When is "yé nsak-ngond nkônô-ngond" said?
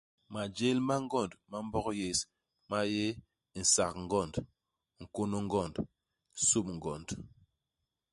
2.93-5.75